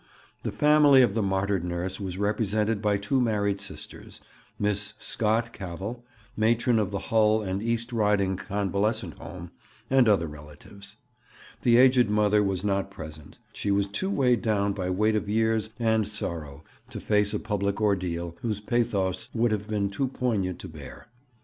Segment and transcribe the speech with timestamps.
[0.41, 4.19] The family of the martyred nurse was represented by two married sisters,
[4.57, 6.03] Miss Scott Cavell,
[6.35, 9.51] matron of the Hull and East Riding Convalescent Home,
[9.91, 10.97] and other relatives.
[11.61, 15.69] The aged mother was not present; she was too weighed down by weight of years
[15.77, 20.67] and sorrow to face a public ordeal whose pathos would have been too poignant to
[20.67, 21.09] bear.